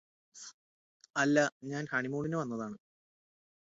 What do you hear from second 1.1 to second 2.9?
അല്ലാ ഞാന് ഹണിമൂണിന് വന്നതാണ്